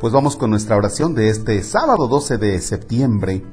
[0.00, 3.44] Pues vamos con nuestra oración de este sábado 12 de septiembre.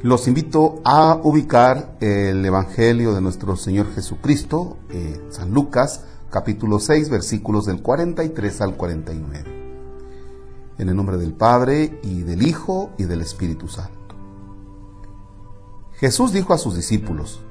[0.00, 7.10] Los invito a ubicar el Evangelio de nuestro Señor Jesucristo, eh, San Lucas, capítulo 6,
[7.10, 9.44] versículos del 43 al 49.
[10.78, 14.16] En el nombre del Padre, y del Hijo, y del Espíritu Santo.
[15.92, 17.42] Jesús dijo a sus discípulos,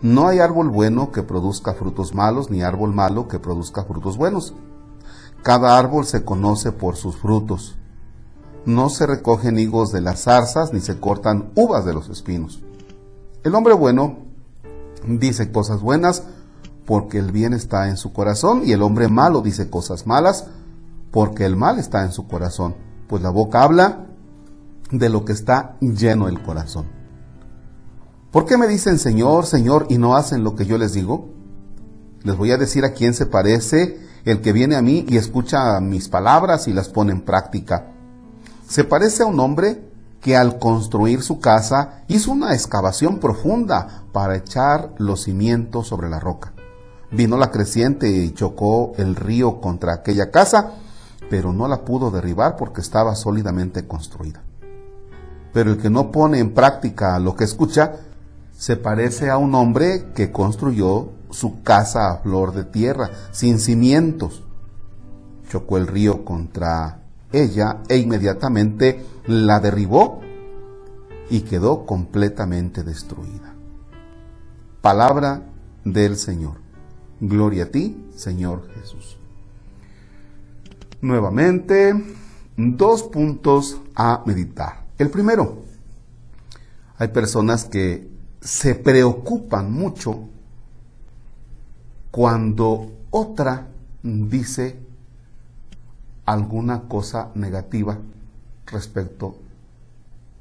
[0.00, 4.54] No hay árbol bueno que produzca frutos malos, ni árbol malo que produzca frutos buenos.
[5.42, 7.76] Cada árbol se conoce por sus frutos.
[8.64, 12.62] No se recogen higos de las zarzas, ni se cortan uvas de los espinos.
[13.42, 14.18] El hombre bueno
[15.06, 16.22] dice cosas buenas
[16.86, 20.46] porque el bien está en su corazón, y el hombre malo dice cosas malas
[21.10, 22.74] porque el mal está en su corazón,
[23.08, 24.06] pues la boca habla
[24.90, 26.86] de lo que está lleno el corazón.
[28.30, 31.28] ¿Por qué me dicen Señor, Señor y no hacen lo que yo les digo?
[32.22, 35.80] Les voy a decir a quién se parece el que viene a mí y escucha
[35.80, 37.86] mis palabras y las pone en práctica.
[38.68, 39.82] Se parece a un hombre
[40.20, 46.20] que al construir su casa hizo una excavación profunda para echar los cimientos sobre la
[46.20, 46.52] roca.
[47.10, 50.74] Vino la creciente y chocó el río contra aquella casa
[51.32, 54.42] pero no la pudo derribar porque estaba sólidamente construida.
[55.54, 57.92] Pero el que no pone en práctica lo que escucha,
[58.54, 64.44] se parece a un hombre que construyó su casa a flor de tierra, sin cimientos.
[65.48, 67.02] Chocó el río contra
[67.32, 70.20] ella e inmediatamente la derribó
[71.30, 73.54] y quedó completamente destruida.
[74.80, 75.42] Palabra
[75.84, 76.60] del Señor.
[77.20, 79.16] Gloria a ti, Señor Jesús.
[81.00, 81.94] Nuevamente,
[82.56, 84.84] dos puntos a meditar.
[84.98, 85.62] El primero,
[86.98, 88.10] hay personas que
[88.40, 90.28] se preocupan mucho
[92.12, 93.66] cuando otra
[94.04, 94.78] dice
[96.24, 97.98] alguna cosa negativa
[98.66, 99.36] respecto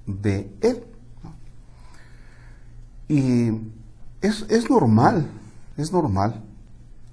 [0.06, 0.84] de él.
[3.08, 3.50] Y
[4.22, 5.28] es, es, normal,
[5.78, 6.44] es normal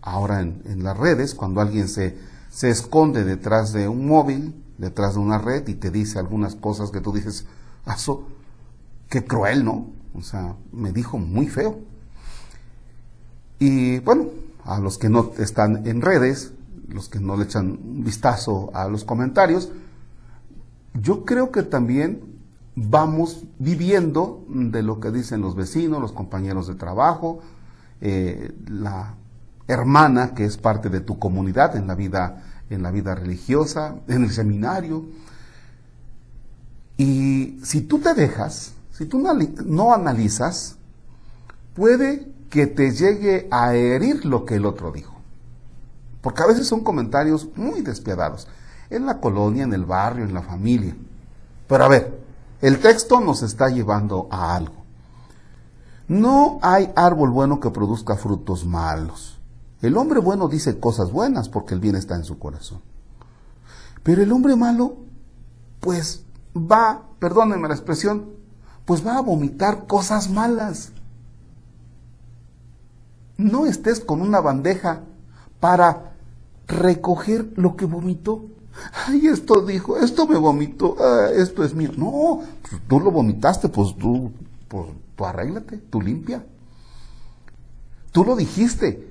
[0.03, 2.17] ahora en, las redes, cuando alguien se
[2.51, 6.91] se esconde detrás de un móvil, detrás de una red y te dice algunas cosas
[6.91, 7.47] que tú dices,
[7.87, 8.27] eso,
[9.09, 9.87] qué cruel, ¿no?
[10.15, 11.79] O sea, me dijo muy feo.
[13.59, 14.27] Y bueno,
[14.69, 16.53] a los que no están en redes,
[16.89, 19.71] los que no le echan un vistazo a los comentarios,
[20.95, 22.21] yo creo que también
[22.75, 27.41] vamos viviendo de lo que dicen los vecinos, los compañeros de trabajo,
[28.01, 29.15] eh, la
[29.67, 34.25] hermana que es parte de tu comunidad en la vida, en la vida religiosa, en
[34.25, 35.07] el seminario.
[36.97, 39.25] Y si tú te dejas, si tú
[39.65, 40.77] no analizas,
[41.75, 45.15] puede que te llegue a herir lo que el otro dijo.
[46.21, 48.49] Porque a veces son comentarios muy despiadados,
[48.91, 50.97] en la colonia, en el barrio, en la familia.
[51.67, 52.21] Pero a ver,
[52.61, 54.75] el texto nos está llevando a algo.
[56.09, 59.39] No hay árbol bueno que produzca frutos malos.
[59.83, 62.81] El hombre bueno dice cosas buenas porque el bien está en su corazón.
[64.03, 64.97] Pero el hombre malo,
[65.81, 66.25] pues
[66.57, 68.31] va, perdónenme la expresión,
[68.87, 70.93] pues va a vomitar cosas malas.
[73.39, 75.01] No estés con una bandeja
[75.61, 76.13] para
[76.67, 78.45] recoger lo que vomitó.
[79.07, 81.91] Ay, esto dijo, esto me vomitó, ah, esto es mío.
[81.97, 84.33] No, pues, tú lo vomitaste, pues tú,
[84.69, 86.45] pues tú arréglate, tú limpia.
[88.13, 89.09] Tú lo dijiste,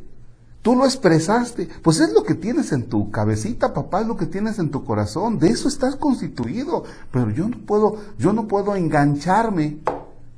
[0.67, 1.69] Tú lo expresaste.
[1.81, 4.83] Pues es lo que tienes en tu cabecita, papá, es lo que tienes en tu
[4.83, 5.39] corazón.
[5.39, 6.83] De eso estás constituido.
[7.09, 9.77] Pero yo no puedo, yo no puedo engancharme.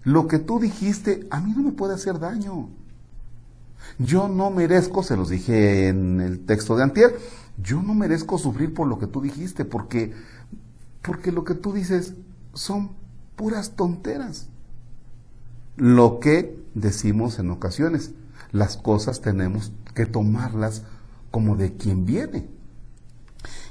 [0.03, 2.69] Lo que tú dijiste a mí no me puede hacer daño.
[3.97, 7.17] Yo no merezco, se los dije en el texto de Antier,
[7.62, 10.13] yo no merezco sufrir por lo que tú dijiste, porque,
[11.01, 12.13] porque lo que tú dices
[12.53, 12.91] son
[13.35, 14.47] puras tonteras.
[15.75, 18.12] Lo que decimos en ocasiones,
[18.51, 20.83] las cosas tenemos que tomarlas
[21.31, 22.48] como de quien viene.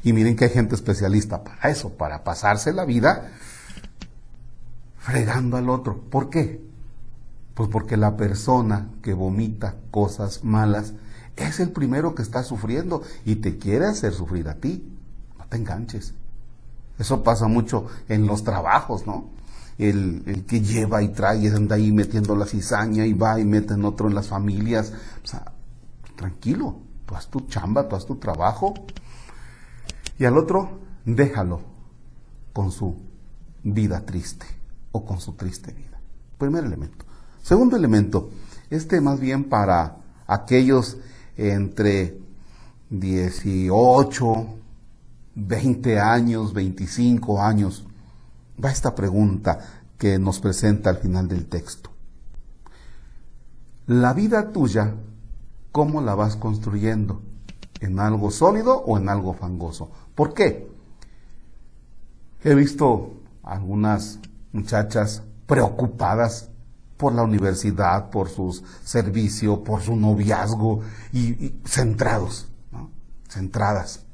[0.03, 3.31] Y miren que hay gente especialista para eso, para pasarse la vida
[4.99, 5.99] fregando al otro.
[6.11, 6.61] ¿Por qué?
[7.59, 10.93] Pues porque la persona que vomita cosas malas
[11.35, 14.97] es el primero que está sufriendo y te quiere hacer sufrir a ti.
[15.37, 16.15] No te enganches.
[17.01, 19.31] Eso pasa mucho en los trabajos, ¿no?
[19.77, 23.85] El, que lleva y trae, anda ahí metiendo la cizaña y va y mete en
[23.85, 24.93] otro en las familias.
[25.25, 25.51] O sea,
[26.15, 28.75] tranquilo, tú haz tu chamba, tú haz tu trabajo.
[30.17, 31.61] Y al otro, déjalo
[32.53, 32.95] con su
[33.65, 34.47] vida triste
[34.93, 35.99] o con su triste vida.
[36.39, 37.08] Primer elemento.
[37.43, 38.31] Segundo elemento,
[38.71, 39.97] este más bien para
[40.27, 40.99] aquellos
[41.37, 42.19] entre
[42.91, 44.47] 18,
[45.35, 47.87] 20 años, 25 años,
[48.63, 49.59] va esta pregunta
[49.97, 51.91] que nos presenta al final del texto.
[53.87, 54.95] La vida tuya,
[55.73, 57.23] ¿cómo la vas construyendo?
[57.81, 59.91] ¿En algo sólido o en algo fangoso?
[60.15, 60.69] ¿Por qué?
[62.45, 64.19] He visto algunas
[64.53, 66.51] muchachas preocupadas
[66.99, 72.49] por la universidad, por su servicio, por su noviazgo y, centrados,
[73.29, 74.05] centradas.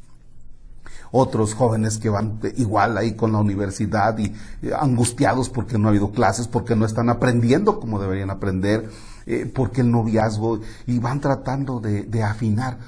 [1.10, 4.34] Otros jóvenes que van igual ahí con la universidad y
[4.78, 8.90] angustiados porque no ha habido clases, porque no están aprendiendo como deberían aprender,
[9.26, 12.78] eh, porque el noviazgo y van tratando de afinar.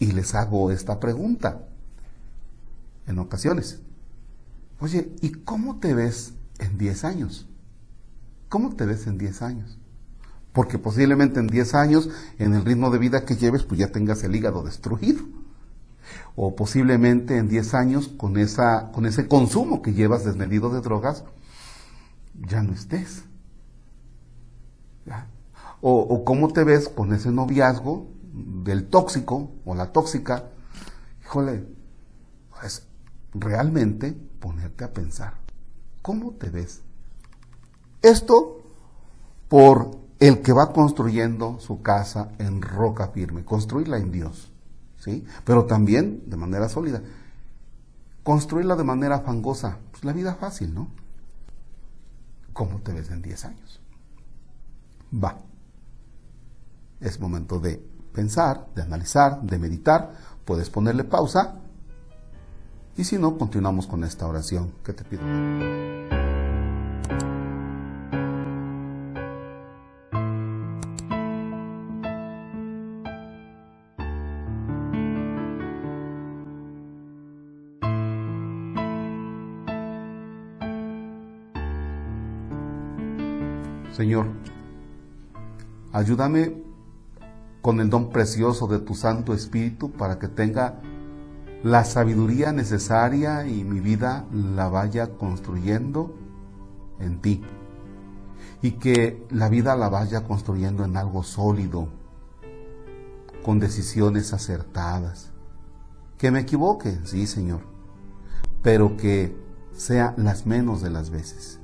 [0.00, 1.62] Y les hago esta pregunta
[3.08, 3.80] en ocasiones.
[4.80, 7.48] Oye, ¿y cómo te ves en 10 años?
[8.48, 9.78] ¿Cómo te ves en 10 años?
[10.52, 12.08] Porque posiblemente en 10 años,
[12.38, 15.22] en el ritmo de vida que lleves, pues ya tengas el hígado destruido.
[16.34, 21.24] O posiblemente en 10 años, con, esa, con ese consumo que llevas desmedido de drogas,
[22.48, 23.24] ya no estés.
[25.80, 28.08] O, o cómo te ves con ese noviazgo
[28.64, 30.44] del tóxico o la tóxica.
[31.22, 31.64] Híjole,
[32.50, 32.82] pues
[33.34, 35.34] realmente ponerte a pensar,
[36.02, 36.80] ¿cómo te ves?
[38.02, 38.60] Esto
[39.48, 44.50] por el que va construyendo su casa en roca firme, construirla en Dios,
[44.98, 45.24] ¿sí?
[45.44, 47.02] Pero también de manera sólida.
[48.22, 50.88] Construirla de manera fangosa, pues la vida fácil, ¿no?
[52.52, 53.80] ¿Cómo te ves en 10 años?
[55.12, 55.38] Va.
[57.00, 57.80] Es momento de
[58.12, 60.12] pensar, de analizar, de meditar.
[60.44, 61.54] Puedes ponerle pausa
[62.96, 66.17] y si no, continuamos con esta oración que te pido.
[83.98, 84.26] Señor,
[85.92, 86.54] ayúdame
[87.60, 90.80] con el don precioso de tu Santo Espíritu para que tenga
[91.64, 96.14] la sabiduría necesaria y mi vida la vaya construyendo
[97.00, 97.42] en ti.
[98.62, 101.88] Y que la vida la vaya construyendo en algo sólido,
[103.42, 105.32] con decisiones acertadas.
[106.18, 107.62] Que me equivoque, sí, Señor,
[108.62, 109.36] pero que
[109.72, 111.58] sea las menos de las veces.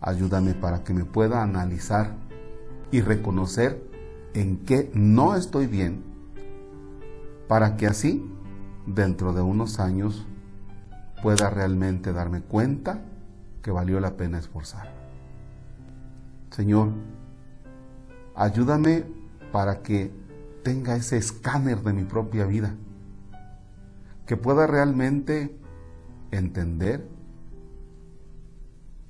[0.00, 2.14] Ayúdame para que me pueda analizar
[2.90, 3.82] y reconocer
[4.34, 6.08] en qué no estoy bien
[7.48, 8.30] para que así,
[8.86, 10.26] dentro de unos años,
[11.22, 13.00] pueda realmente darme cuenta
[13.62, 14.92] que valió la pena esforzar.
[16.50, 16.90] Señor,
[18.36, 19.04] ayúdame
[19.50, 20.12] para que
[20.62, 22.74] tenga ese escáner de mi propia vida,
[24.26, 25.56] que pueda realmente
[26.30, 27.08] entender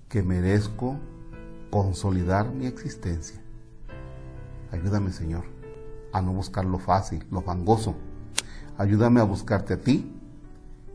[0.09, 0.97] que merezco
[1.71, 3.41] consolidar mi existencia.
[4.73, 5.45] Ayúdame, Señor,
[6.13, 7.95] a no buscar lo fácil, lo fangoso,
[8.79, 10.15] Ayúdame a buscarte a ti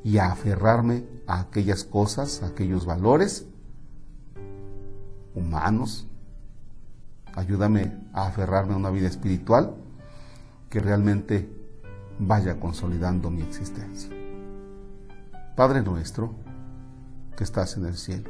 [0.05, 3.45] y a aferrarme a aquellas cosas, a aquellos valores
[5.35, 6.07] humanos.
[7.35, 9.75] Ayúdame a aferrarme a una vida espiritual
[10.69, 11.49] que realmente
[12.19, 14.09] vaya consolidando mi existencia.
[15.57, 16.35] Padre nuestro,
[17.35, 18.29] que estás en el cielo,